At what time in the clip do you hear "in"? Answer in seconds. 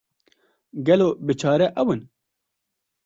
1.93-2.01